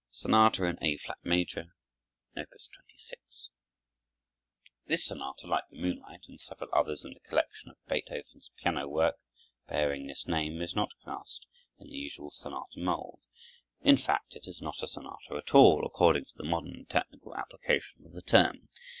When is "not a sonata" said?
14.59-15.35